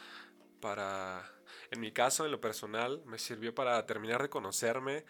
Para, 0.59 1.27
en 1.71 1.79
mi 1.79 1.91
caso, 1.91 2.23
en 2.23 2.31
lo 2.31 2.39
personal, 2.39 3.01
me 3.07 3.17
sirvió 3.17 3.55
para 3.55 3.83
terminar 3.87 4.21
de 4.21 4.29
conocerme, 4.29 5.03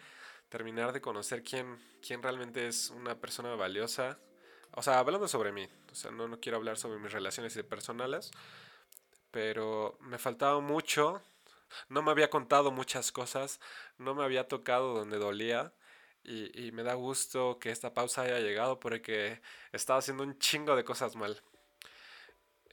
terminar 0.48 0.94
de 0.94 1.02
conocer 1.02 1.42
quién, 1.42 1.78
quién 2.00 2.22
realmente 2.22 2.66
es 2.68 2.88
una 2.88 3.20
persona 3.20 3.54
valiosa. 3.54 4.18
O 4.70 4.82
sea, 4.82 4.98
hablando 4.98 5.28
sobre 5.28 5.52
mí. 5.52 5.68
O 5.90 5.94
sea, 5.94 6.10
no, 6.10 6.26
no 6.26 6.40
quiero 6.40 6.56
hablar 6.56 6.78
sobre 6.78 6.98
mis 6.98 7.12
relaciones 7.12 7.52
personales. 7.62 8.30
Pero 9.30 9.98
me 10.00 10.16
faltaba 10.16 10.60
mucho. 10.60 11.20
No 11.90 12.00
me 12.00 12.12
había 12.12 12.30
contado 12.30 12.70
muchas 12.70 13.12
cosas. 13.12 13.60
No 13.98 14.14
me 14.14 14.24
había 14.24 14.48
tocado 14.48 14.94
donde 14.94 15.18
dolía. 15.18 15.74
Y, 16.24 16.70
me 16.72 16.84
da 16.84 16.94
gusto 16.94 17.58
que 17.58 17.70
esta 17.70 17.92
pausa 17.92 18.22
haya 18.22 18.38
llegado 18.38 18.78
porque 18.78 19.42
estaba 19.72 19.98
haciendo 19.98 20.22
un 20.22 20.38
chingo 20.38 20.76
de 20.76 20.84
cosas 20.84 21.16
mal. 21.16 21.42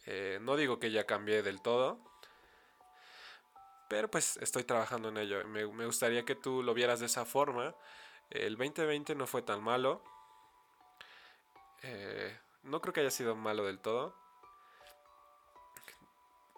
Eh, 0.06 0.38
no 0.42 0.56
digo 0.56 0.80
que 0.80 0.92
ya 0.92 1.06
cambié 1.06 1.42
del 1.42 1.62
todo, 1.62 2.00
pero 3.90 4.10
pues 4.10 4.38
estoy 4.38 4.64
trabajando 4.64 5.10
en 5.10 5.18
ello. 5.18 5.44
Me, 5.46 5.66
me, 5.68 5.86
gustaría 5.86 6.26
que 6.26 6.36
tú 6.36 6.62
lo 6.62 6.74
vieras 6.74 7.00
de 7.00 7.08
esa 7.08 7.26
forma. 7.26 7.76
El 8.30 8.56
2020 8.56 9.16
no 9.16 9.26
fue 9.26 9.42
tan 9.42 9.64
malo. 9.64 10.04
Eh, 11.82 12.38
no 12.64 12.82
creo 12.82 12.94
que 12.94 13.02
haya 13.02 13.12
sido 13.12 13.36
malo 13.36 13.66
del 13.66 13.80
todo. 13.80 14.16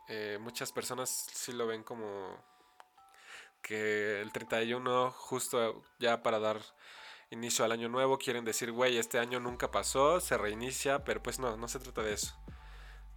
Eh, 0.10 0.38
muchas 0.42 0.74
personas 0.74 1.10
sí 1.10 1.54
lo 1.54 1.68
ven 1.68 1.84
como 1.84 2.38
que 3.62 4.22
el 4.22 4.32
31 4.32 5.12
justo 5.12 5.84
ya 6.00 6.24
para 6.24 6.40
dar 6.40 6.62
inicio 7.30 7.64
al 7.64 7.72
año 7.72 7.90
nuevo 7.90 8.18
quieren 8.18 8.46
decir, 8.46 8.72
güey, 8.72 8.98
este 8.98 9.20
año 9.20 9.40
nunca 9.40 9.72
pasó, 9.72 10.20
se 10.20 10.38
reinicia, 10.38 11.04
pero 11.04 11.24
pues 11.24 11.40
no, 11.40 11.56
no 11.58 11.68
se 11.68 11.80
trata 11.80 12.04
de 12.04 12.14
eso. 12.14 12.36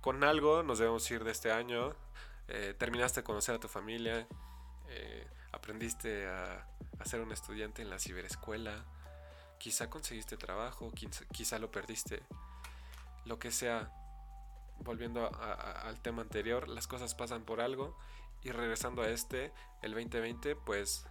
Con 0.01 0.23
algo 0.23 0.63
nos 0.63 0.79
debemos 0.79 1.11
ir 1.11 1.25
de 1.25 1.33
este 1.33 1.51
año, 1.51 1.95
eh, 2.49 2.75
terminaste 2.79 3.21
de 3.21 3.25
conocer 3.25 3.55
a 3.55 3.61
tu 3.61 3.69
familia, 3.69 4.27
eh, 4.89 5.27
aprendiste 5.53 6.27
a, 6.29 6.67
ser 7.05 7.21
un 7.21 7.33
estudiante 7.33 7.83
en 7.83 7.91
la 7.91 7.99
ciberescuela, 7.99 8.85
quizá 9.59 9.91
conseguiste 9.91 10.37
trabajo, 10.37 10.91
quizá, 11.33 11.59
lo 11.59 11.71
perdiste, 11.71 12.23
lo 13.25 13.39
que 13.39 13.51
sea. 13.51 13.91
Volviendo 14.81 15.31
al 15.41 16.01
tema 16.03 16.23
anterior, 16.23 16.69
las 16.69 16.89
cosas 16.89 17.15
pasan 17.15 17.45
por 17.45 17.61
algo 17.61 17.97
y 18.45 18.53
regresando 18.53 19.03
a 19.03 19.09
este, 19.09 19.53
el 19.83 19.93
2020 19.93 20.55
pues 20.55 21.07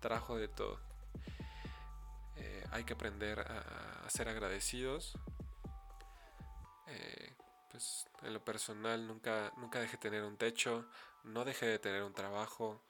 trajo 0.00 0.36
de 0.36 0.48
todo. 0.48 0.80
Eh, 2.36 2.64
hay 2.70 2.84
que 2.84 2.94
aprender 2.94 3.40
a, 3.40 4.08
ser 4.08 4.28
agradecidos. 4.28 5.18
Eh, 6.86 7.32
pues 7.70 8.06
en 8.22 8.32
lo 8.32 8.42
personal 8.42 9.06
nunca, 9.06 9.52
nunca 9.58 9.80
dejé 9.80 9.92
de 9.92 9.98
tener 9.98 10.22
un 10.22 10.36
techo, 10.38 10.86
no 11.24 11.44
dejé 11.44 11.66
de 11.66 11.78
tener 11.78 12.02
un 12.04 12.14
trabajo, 12.14 12.80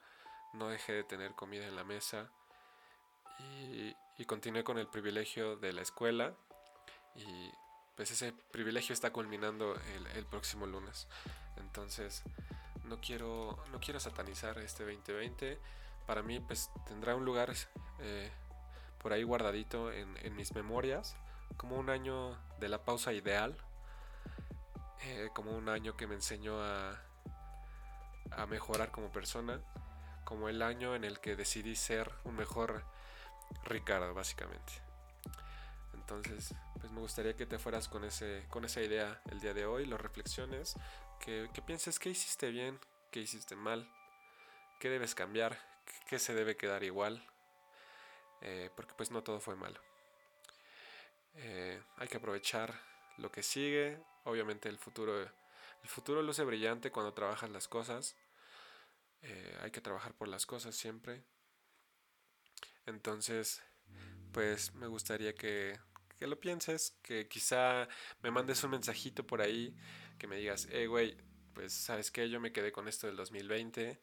no 0.53 0.69
dejé 0.69 0.93
de 0.93 1.03
tener 1.03 1.33
comida 1.33 1.65
en 1.65 1.75
la 1.75 1.83
mesa 1.83 2.29
y, 3.39 3.95
continué 4.25 4.63
con 4.63 4.77
el 4.77 4.87
privilegio 4.87 5.55
de 5.55 5.73
la 5.73 5.81
escuela 5.81 6.35
y 7.15 7.51
pues 7.95 8.11
ese 8.11 8.31
privilegio 8.51 8.93
está 8.93 9.11
culminando 9.11 9.75
el 10.13 10.25
próximo 10.25 10.67
lunes. 10.67 11.07
Entonces, 11.57 12.23
no 12.89 12.99
quiero, 12.99 13.57
no 13.71 13.79
quiero 13.79 13.99
satanizar 13.99 14.57
este 14.59 14.83
2020. 14.83 15.59
Para 16.05 16.23
mí, 16.23 16.39
pues 16.39 16.69
tendrá 16.87 17.15
un 17.15 17.23
lugar 17.23 17.53
eh, 17.99 18.31
por 18.97 19.13
ahí 19.13 19.23
guardadito 19.23 19.91
en, 19.91 20.35
mis 20.35 20.53
memorias, 20.53 21.15
como 21.55 21.77
un 21.77 21.89
año 21.89 22.37
de 22.59 22.67
la 22.67 22.83
pausa 22.83 23.13
ideal, 23.13 23.55
eh, 25.03 25.29
como 25.33 25.51
un 25.51 25.69
año 25.69 25.95
que 25.95 26.07
me 26.07 26.15
enseñó 26.15 26.61
a, 26.61 26.99
a 28.31 28.45
mejorar 28.47 28.91
como 28.91 29.11
persona, 29.11 29.61
como 30.25 30.49
el 30.49 30.61
año 30.61 30.95
en 30.95 31.03
el 31.03 31.19
que 31.19 31.35
decidí 31.35 31.75
ser 31.75 32.11
un 32.23 32.35
mejor 32.35 32.83
Ricardo, 33.63 34.13
básicamente. 34.13 34.88
Entonces, 36.09 36.55
pues 36.79 36.91
me 36.91 37.01
gustaría 37.01 37.35
que 37.35 37.45
te 37.45 37.59
fueras 37.59 37.87
con, 37.87 38.03
ese, 38.03 38.43
con 38.49 38.65
esa 38.65 38.81
idea 38.81 39.21
el 39.29 39.39
día 39.39 39.53
de 39.53 39.67
hoy, 39.67 39.85
lo 39.85 39.95
reflexiones, 39.95 40.73
que, 41.19 41.47
pienses 41.67 41.99
qué 41.99 42.09
hiciste 42.09 42.49
bien, 42.49 42.79
qué 43.11 43.19
hiciste 43.19 43.55
mal, 43.55 43.87
qué 44.79 44.89
debes 44.89 45.13
cambiar, 45.13 45.59
qué 46.07 46.17
se 46.17 46.33
debe 46.33 46.57
quedar 46.57 46.83
igual, 46.83 47.23
eh, 48.41 48.71
porque 48.75 48.95
pues 48.95 49.11
no 49.11 49.21
todo 49.21 49.39
fue 49.39 49.55
malo. 49.55 49.79
Eh, 51.35 51.79
hay 51.97 52.07
que 52.07 52.17
aprovechar 52.17 52.73
lo 53.17 53.31
que 53.31 53.43
sigue, 53.43 54.01
obviamente 54.23 54.67
el 54.67 54.79
futuro, 54.79 55.21
el 55.21 55.89
futuro 55.89 56.23
luce 56.23 56.43
brillante 56.43 56.89
cuando 56.89 57.13
trabajas 57.13 57.51
las 57.51 57.67
cosas, 57.67 58.15
eh, 59.21 59.59
hay 59.61 59.69
que 59.69 59.81
trabajar 59.81 60.15
por 60.15 60.27
las 60.27 60.47
cosas 60.47 60.75
siempre. 60.75 61.23
Entonces, 62.87 63.61
pues 64.31 64.73
me 64.73 64.87
gustaría 64.87 65.35
que, 65.35 65.79
que 66.19 66.27
lo 66.27 66.39
pienses, 66.39 66.97
que 67.01 67.27
quizá 67.27 67.87
me 68.21 68.29
mandes 68.29 68.63
un 68.63 68.71
mensajito 68.71 69.25
por 69.25 69.41
ahí 69.41 69.73
que 70.17 70.27
me 70.27 70.35
digas, 70.35 70.67
eh, 70.71 70.85
güey, 70.87 71.15
pues 71.53 71.71
sabes 71.73 72.11
que 72.11 72.29
yo 72.29 72.41
me 72.41 72.51
quedé 72.51 72.73
con 72.73 72.89
esto 72.89 73.07
del 73.07 73.15
2020, 73.15 74.01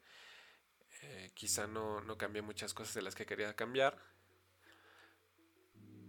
eh, 1.03 1.31
quizá 1.35 1.67
no, 1.67 2.01
no 2.01 2.17
cambié 2.17 2.41
muchas 2.41 2.73
cosas 2.73 2.95
de 2.95 3.03
las 3.03 3.13
que 3.13 3.27
quería 3.27 3.55
cambiar, 3.55 3.97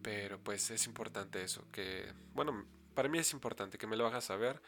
pero 0.03 0.43
pues 0.43 0.71
es 0.71 0.87
importante 0.87 1.43
eso, 1.43 1.71
que, 1.71 2.13
bueno, 2.33 2.67
para 2.95 3.11
mí 3.11 3.19
es 3.19 3.35
importante 3.35 3.77
que 3.77 3.87
me 3.87 3.97
lo 3.97 4.07
hagas 4.07 4.25
saber, 4.25 4.63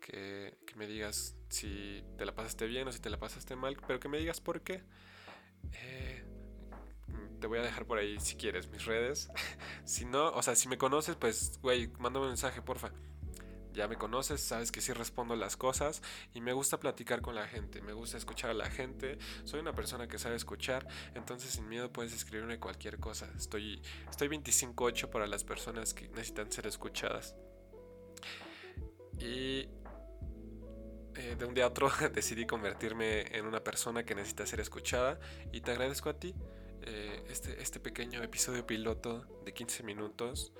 que, 0.00 0.58
que, 0.66 0.74
me 0.74 0.88
digas 0.88 1.36
si 1.50 2.02
te 2.18 2.24
la 2.24 2.34
pasaste 2.34 2.66
bien 2.66 2.88
o 2.88 2.92
si 2.92 2.98
te 2.98 3.10
la 3.10 3.18
pasaste 3.18 3.54
mal, 3.54 3.76
pero 3.86 4.00
que 4.00 4.08
me 4.08 4.18
digas 4.18 4.40
por 4.40 4.62
qué. 4.62 4.82
Eh, 5.72 6.19
voy 7.50 7.58
a 7.58 7.62
dejar 7.62 7.84
por 7.84 7.98
ahí 7.98 8.18
si 8.20 8.36
quieres 8.36 8.68
mis 8.68 8.84
redes. 8.86 9.28
si 9.84 10.04
no, 10.04 10.30
o 10.30 10.42
sea, 10.42 10.54
si 10.54 10.68
me 10.68 10.78
conoces, 10.78 11.16
pues, 11.16 11.58
güey, 11.60 11.88
mándame 11.98 12.26
un 12.26 12.30
mensaje, 12.30 12.62
porfa 12.62 12.90
ya 13.72 13.88
me 13.88 13.96
conoces, 13.96 14.40
sabes 14.40 14.72
que 14.72 14.80
sí 14.80 14.92
respondo 14.92 15.36
las 15.36 15.56
cosas 15.56 16.02
y 16.34 16.40
me 16.40 16.52
gusta 16.52 16.80
platicar 16.80 17.20
con 17.20 17.34
la 17.34 17.46
gente, 17.46 17.80
me 17.80 17.92
gusta 17.92 18.16
escuchar 18.16 18.50
a 18.50 18.54
la 18.54 18.68
gente, 18.68 19.18
soy 19.44 19.60
una 19.60 19.72
persona 19.72 20.08
que 20.08 20.18
sabe 20.18 20.36
escuchar, 20.36 20.86
entonces 21.14 21.50
sin 21.52 21.68
miedo 21.68 21.92
puedes 21.92 22.12
escribirme 22.12 22.58
cualquier 22.58 22.98
cosa. 22.98 23.30
Estoy, 23.36 23.80
estoy 24.10 24.28
25-8 24.28 25.08
para 25.08 25.26
las 25.26 25.44
personas 25.44 25.94
que 25.94 26.08
necesitan 26.08 26.50
ser 26.50 26.66
escuchadas. 26.66 27.34
Y 29.18 29.68
eh, 31.16 31.36
de 31.38 31.44
un 31.44 31.54
día 31.54 31.64
a 31.64 31.68
otro 31.68 31.90
decidí 32.14 32.46
convertirme 32.46 33.36
en 33.36 33.46
una 33.46 33.62
persona 33.62 34.04
que 34.04 34.14
necesita 34.14 34.46
ser 34.46 34.60
escuchada 34.60 35.20
y 35.52 35.60
te 35.60 35.70
agradezco 35.70 36.08
a 36.08 36.18
ti. 36.18 36.34
Eh, 36.82 37.24
este, 37.28 37.60
este 37.60 37.78
pequeño 37.78 38.22
episodio 38.22 38.66
piloto 38.66 39.26
de 39.44 39.52
15 39.52 39.82
minutos 39.82 40.52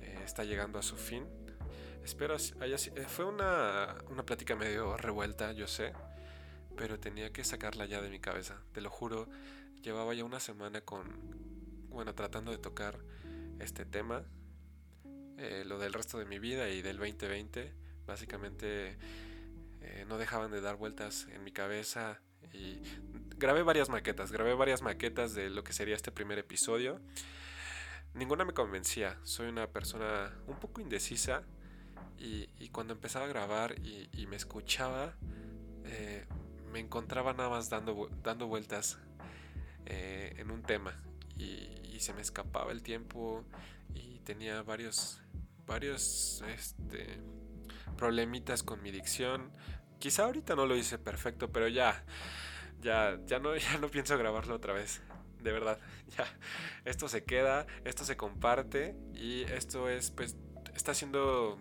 eh, 0.00 0.18
está 0.24 0.42
llegando 0.42 0.80
a 0.80 0.82
su 0.82 0.96
fin 0.96 1.26
Espero 2.04 2.36
haya 2.60 2.76
eh, 2.76 3.06
Fue 3.06 3.24
una, 3.24 3.96
una 4.10 4.26
plática 4.26 4.56
medio 4.56 4.96
revuelta, 4.96 5.52
yo 5.52 5.66
sé. 5.66 5.92
Pero 6.76 6.98
tenía 6.98 7.32
que 7.32 7.44
sacarla 7.44 7.86
ya 7.86 8.02
de 8.02 8.10
mi 8.10 8.20
cabeza. 8.20 8.60
Te 8.72 8.82
lo 8.82 8.90
juro. 8.90 9.28
Llevaba 9.80 10.12
ya 10.12 10.24
una 10.24 10.38
semana 10.38 10.82
con. 10.82 11.08
Bueno, 11.88 12.14
tratando 12.14 12.50
de 12.50 12.58
tocar 12.58 12.98
este 13.58 13.86
tema. 13.86 14.22
Lo 15.64 15.78
del 15.78 15.94
resto 15.94 16.18
de 16.18 16.26
mi 16.26 16.38
vida 16.38 16.68
y 16.68 16.82
del 16.82 16.98
2020. 16.98 17.72
Básicamente 18.06 18.98
no 20.06 20.18
dejaban 20.18 20.50
de 20.50 20.60
dar 20.60 20.76
vueltas 20.76 21.26
en 21.32 21.42
mi 21.42 21.52
cabeza. 21.52 22.20
Y 22.52 22.82
grabé 23.44 23.62
varias 23.62 23.90
maquetas. 23.90 24.32
Grabé 24.32 24.54
varias 24.54 24.80
maquetas 24.80 25.34
de 25.34 25.50
lo 25.50 25.64
que 25.64 25.74
sería 25.74 25.94
este 25.94 26.10
primer 26.10 26.38
episodio. 26.38 26.98
Ninguna 28.14 28.46
me 28.46 28.54
convencía. 28.54 29.18
Soy 29.22 29.48
una 29.48 29.66
persona 29.66 30.32
un 30.46 30.58
poco 30.58 30.80
indecisa 30.80 31.42
y, 32.16 32.46
cuando 32.70 32.94
empezaba 32.94 33.26
a 33.26 33.28
grabar 33.28 33.74
y, 33.80 34.26
me 34.28 34.36
escuchaba, 34.36 35.12
eh, 35.84 36.24
me 36.72 36.80
encontraba 36.80 37.34
nada 37.34 37.50
más 37.50 37.68
dando, 37.68 38.08
dando 38.22 38.46
vueltas 38.46 38.96
eh, 39.84 40.34
en 40.38 40.50
un 40.50 40.62
tema 40.62 40.98
y, 41.36 41.70
se 42.00 42.12
me 42.12 42.22
escapaba 42.22 42.72
el 42.72 42.82
tiempo 42.82 43.44
y 43.94 44.18
tenía 44.20 44.62
varios, 44.62 45.22
varios 45.66 46.42
este, 46.48 47.18
problemitas 47.96 48.62
con 48.62 48.82
mi 48.82 48.90
dicción. 48.90 49.52
Quizá 49.98 50.24
ahorita 50.24 50.56
no 50.56 50.66
lo 50.66 50.76
hice 50.76 50.98
perfecto, 50.98 51.50
pero 51.50 51.68
ya, 51.68 52.04
ya, 52.84 53.18
ya 53.26 53.38
no, 53.40 53.56
ya 53.56 53.78
no 53.78 53.88
pienso 53.88 54.16
grabarlo 54.16 54.54
otra 54.54 54.72
vez. 54.72 55.00
De 55.42 55.50
verdad, 55.50 55.78
ya. 56.16 56.26
Esto 56.84 57.08
se 57.08 57.24
queda, 57.24 57.66
esto 57.84 58.04
se 58.04 58.16
comparte 58.16 58.94
y 59.14 59.42
esto 59.42 59.88
es, 59.88 60.10
pues, 60.10 60.36
está 60.74 60.94
siendo 60.94 61.58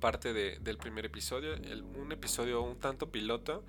parte 0.00 0.34
del 0.34 0.76
primer 0.76 1.06
episodio, 1.06 1.54
un 1.94 2.12
episodio 2.12 2.60
un 2.60 2.78
tanto 2.78 3.10
piloto, 3.10 3.64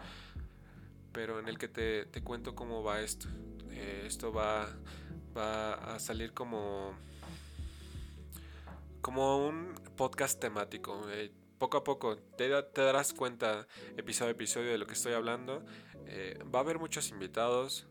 pero 1.13 1.39
en 1.39 1.47
el 1.47 1.57
que 1.57 1.69
te, 1.69 2.05
te 2.05 2.21
cuento 2.21 2.53
cómo 2.53 2.83
va 2.83 2.99
esto. 2.99 3.27
Eh, 3.71 4.03
esto 4.05 4.33
va, 4.33 4.67
va 5.35 5.95
a 5.95 5.99
salir 5.99 6.33
como 6.33 6.95
como 9.01 9.47
un 9.47 9.73
podcast 9.95 10.37
temático. 10.37 11.09
Eh, 11.09 11.31
poco 11.57 11.77
a 11.77 11.83
poco 11.83 12.17
te, 12.17 12.49
darás 12.49 13.13
cuenta 13.13 13.67
episodio 13.95 14.29
a 14.29 14.31
episodio 14.31 14.71
de 14.71 14.77
lo 14.77 14.85
que 14.85 14.93
estoy 14.93 15.13
hablando. 15.13 15.63
Eh, 16.07 16.39
va 16.53 16.59
a 16.59 16.61
haber 16.61 16.79
muchos 16.79 17.09
invitados, 17.09 17.87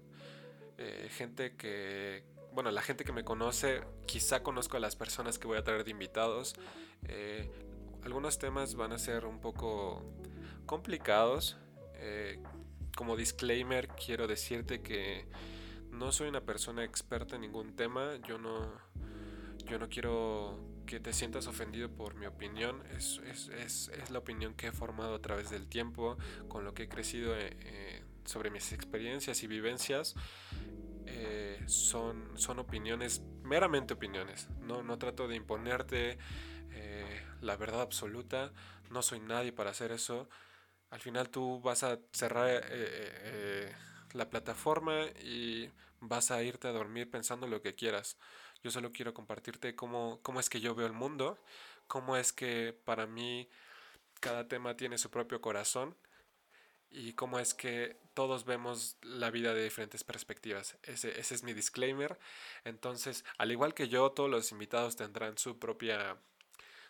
gente 1.11 1.57
que, 1.57 2.23
bueno, 2.53 2.71
la 2.71 2.83
gente 2.83 3.05
que 3.05 3.13
me 3.13 3.25
conoce, 3.25 3.83
quizá 4.07 4.43
conozco 4.43 4.77
a 4.77 4.81
las 4.81 4.95
personas 4.95 5.39
que 5.39 5.47
voy 5.47 5.57
a 5.57 5.65
traer 5.65 5.85
de 5.85 5.91
invitados. 5.91 6.55
algunos 8.05 8.39
temas 8.39 8.75
van 8.75 8.93
a 8.93 8.99
ser 8.99 9.25
un 9.25 9.41
poco 9.41 10.05
complicados. 10.67 11.57
como 12.95 13.17
disclaimer, 13.17 13.89
quiero 13.89 14.27
decirte 14.27 14.83
que 14.83 15.27
no 15.97 16.13
soy 16.13 16.29
una 16.29 16.43
persona 16.43 16.85
experta 16.85 17.37
en 17.37 17.43
ningún 17.43 17.75
tema, 17.75 18.17
yo 18.27 18.39
no, 18.39 18.71
yo 19.65 19.79
no 19.79 19.89
quiero 19.89 20.59
que 20.87 21.01
te 21.01 21.13
sientas 21.13 21.47
ofendido 21.47 21.91
por 21.91 22.15
mi 22.15 22.27
opinión, 22.27 22.83
es, 22.97 23.21
la 24.11 24.19
opinión 24.19 24.55
que 24.55 24.69
he 24.69 24.73
formado 24.73 25.15
a 25.15 25.21
través 25.21 25.51
del 25.51 25.67
tiempo, 25.67 26.17
con 26.49 26.65
lo 26.65 26.75
que 26.75 26.85
he 26.85 26.89
crecido 26.89 27.37
eh, 27.37 27.57
eh, 27.61 28.03
sobre 28.27 28.51
mis 28.51 28.73
experiencias 28.73 29.43
y 29.43 29.47
vivencias. 29.47 30.15
Eh, 31.07 31.63
son, 31.67 32.37
son 32.39 32.59
opiniones, 32.59 33.23
meramente 33.43 33.95
opiniones, 33.95 34.49
no, 34.61 34.83
no 34.83 34.99
trato 34.99 35.29
de 35.29 35.37
imponerte 35.37 36.19
la 37.41 37.57
verdad 37.57 37.81
absoluta, 37.81 38.53
no 38.91 39.03
soy 39.03 39.21
nadie 39.21 39.53
para 39.53 39.71
hacer 39.71 39.93
eso. 39.93 40.29
Al 40.91 41.01
final 41.01 41.31
tú 41.31 41.61
vas 41.61 41.83
a 41.83 41.99
cerrar 42.13 42.63
la 44.13 44.29
plataforma 44.29 45.07
y 45.23 45.71
vas 46.01 46.31
a 46.31 46.43
irte 46.43 46.69
a 46.69 46.73
dormir 46.73 47.11
pensando 47.11 47.47
lo 47.47 47.63
que 47.63 47.75
quieras. 47.75 48.17
Yo 48.63 48.71
solo 48.71 48.93
quiero 48.93 49.15
compartirte 49.15 49.75
cómo, 49.75 50.21
cómo 50.23 50.41
es 50.41 50.49
que 50.49 50.61
yo 50.61 50.75
veo 50.75 50.87
el 50.87 50.93
mundo, 50.93 51.39
cómo 51.87 52.17
es 52.17 52.33
que 52.33 52.77
para 52.85 53.07
mí 53.07 53.49
cada 54.21 54.49
tema 54.49 54.77
tiene 54.77 54.99
su 54.99 55.11
propio 55.11 55.41
corazón 55.41 55.97
y 56.91 57.13
cómo 57.13 57.39
es 57.39 57.55
que 57.55 57.97
todos 58.15 58.45
vemos 58.45 58.97
la 59.03 59.31
vida 59.31 59.53
de 59.53 59.65
diferentes 59.65 60.05
perspectivas. 60.05 60.77
Ese, 60.83 61.19
ese 61.21 61.35
es 61.35 61.43
mi 61.43 61.53
disclaimer. 61.53 62.19
Entonces, 62.65 63.25
al 63.39 63.53
igual 63.53 63.75
que 63.75 63.89
yo, 63.89 64.11
todos 64.13 64.31
los 64.31 64.53
invitados 64.53 64.97
tendrán 64.97 65.37
su 65.37 65.59
propia, 65.59 66.17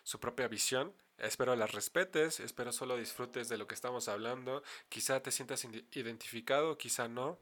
su 0.03 0.19
propia 0.19 0.47
visión. 0.47 0.93
Espero 1.17 1.55
las 1.55 1.71
respetes, 1.71 2.39
espero 2.39 2.71
solo 2.71 2.95
disfrutes 2.95 3.49
de 3.49 3.57
lo 3.57 3.67
que 3.67 3.75
estamos 3.75 4.07
hablando. 4.07 4.63
Quizá 4.87 5.21
te 5.21 5.31
sientas 5.31 5.65
identificado, 5.91 6.77
quizá 6.77 7.07
no. 7.07 7.37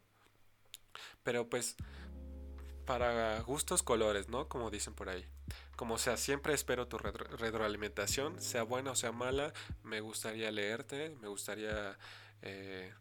Pero 1.23 1.49
pues 1.49 1.75
para 2.85 3.39
gustos 3.41 3.83
colores, 3.83 4.29
¿no? 4.29 4.47
Como 4.47 4.71
dicen 4.71 4.93
por 4.93 5.09
ahí. 5.09 5.25
Como 5.75 5.97
sea, 5.97 6.15
siempre 6.17 6.53
espero 6.53 6.87
tu 6.87 6.97
retroalimentación, 6.97 8.41
sea 8.41 8.63
buena 8.63 8.91
o 8.91 8.95
sea 8.95 9.11
mala. 9.11 9.53
Me 9.83 9.99
gustaría 9.99 10.49
leerte, 10.51 11.09
me 11.21 11.27
gustaría 11.27 11.97
eh, 12.45 12.93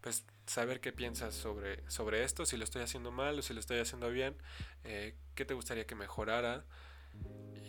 pues 0.00 0.24
saber 0.46 0.80
qué 0.80 0.92
piensas 0.92 1.34
sobre, 1.34 1.88
sobre 1.90 2.24
esto, 2.24 2.46
si 2.46 2.56
lo 2.56 2.64
estoy 2.64 2.82
haciendo 2.82 3.10
mal 3.10 3.38
o 3.38 3.42
si 3.42 3.54
lo 3.54 3.60
estoy 3.60 3.78
haciendo 3.78 4.10
bien, 4.10 4.36
eh, 4.84 5.14
qué 5.34 5.44
te 5.44 5.54
gustaría 5.54 5.86
que 5.86 5.94
mejorara. 5.94 6.64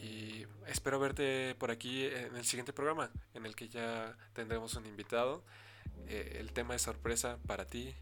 Y 0.01 0.45
espero 0.67 0.99
verte 0.99 1.55
por 1.55 1.71
aquí 1.71 2.05
en 2.05 2.35
el 2.35 2.45
siguiente 2.45 2.73
programa, 2.73 3.11
en 3.33 3.45
el 3.45 3.55
que 3.55 3.69
ya 3.69 4.17
tendremos 4.33 4.75
un 4.75 4.85
invitado. 4.85 5.43
Eh, 6.07 6.37
el 6.39 6.51
tema 6.51 6.75
es 6.75 6.81
sorpresa 6.81 7.39
para 7.47 7.65
ti 7.65 7.95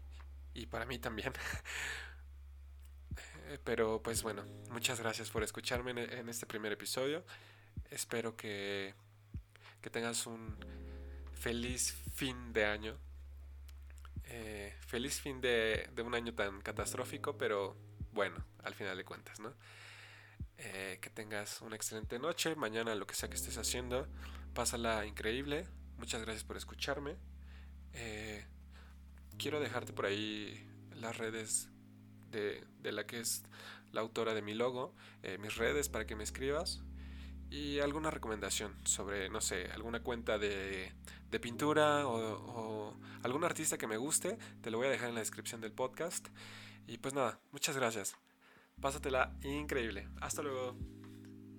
y 0.52 0.66
para 0.66 0.84
mí 0.84 0.98
también. 0.98 1.32
Pero 3.64 4.02
pues 4.02 4.22
bueno, 4.22 4.44
muchas 4.70 5.00
gracias 5.00 5.30
por 5.30 5.42
escucharme 5.42 5.92
en, 5.92 6.28
este 6.28 6.46
primer 6.46 6.72
episodio. 6.72 7.24
Espero 7.90 8.36
que, 8.36 8.94
que 9.80 9.90
tengas 9.90 10.26
un 10.26 10.56
feliz 11.34 11.94
fin 12.14 12.52
de 12.52 12.64
año. 12.64 12.98
Eh, 14.26 14.74
feliz 14.86 15.20
fin 15.20 15.40
de, 15.40 15.90
un 16.04 16.14
año 16.14 16.34
tan 16.34 16.60
catastrófico, 16.60 17.36
pero 17.36 17.76
bueno, 18.12 18.44
al 18.62 18.74
final 18.74 18.96
de 18.96 19.04
cuentas, 19.04 19.40
¿no? 19.40 19.54
Eh, 20.58 20.98
que 21.00 21.10
tengas 21.10 21.60
una 21.62 21.76
excelente 21.76 22.18
noche, 22.18 22.54
mañana 22.54 22.94
lo 22.94 23.06
que 23.06 23.14
sea 23.14 23.28
que 23.28 23.36
estés 23.36 23.58
haciendo, 23.58 24.08
pásala 24.54 25.04
increíble. 25.06 25.66
Muchas 25.98 26.22
gracias 26.22 26.44
por 26.44 26.56
escucharme 26.56 27.16
quiero 29.38 29.60
dejarte 29.60 29.92
por 29.92 30.06
ahí 30.06 30.66
las 30.94 31.16
redes 31.18 31.68
de, 32.30 32.64
la 32.82 33.06
que 33.06 33.20
es 33.20 33.42
la 33.92 34.00
autora 34.00 34.34
de 34.34 34.42
mi 34.42 34.54
logo, 34.54 34.94
eh, 35.22 35.38
mis 35.38 35.56
redes 35.56 35.88
para 35.88 36.06
que 36.06 36.16
me 36.16 36.24
escribas 36.24 36.82
y 37.54 37.78
alguna 37.78 38.10
recomendación 38.10 38.74
sobre, 38.84 39.30
no 39.30 39.40
sé, 39.40 39.70
alguna 39.72 40.00
cuenta 40.02 40.38
de, 40.38 40.92
pintura 41.40 42.06
o, 42.06 42.16
o, 42.16 42.96
algún 43.22 43.44
artista 43.44 43.78
que 43.78 43.86
me 43.86 43.96
guste, 43.96 44.38
te 44.60 44.70
lo 44.70 44.78
voy 44.78 44.88
a 44.88 44.90
dejar 44.90 45.08
en 45.08 45.14
la 45.14 45.20
descripción 45.20 45.60
del 45.60 45.72
podcast. 45.72 46.28
Y 46.86 46.98
pues 46.98 47.14
nada, 47.14 47.38
muchas 47.52 47.76
gracias. 47.76 48.16
Pásatela 48.80 49.32
increíble. 49.42 50.08
Hasta 50.20 50.42
luego. 50.42 50.93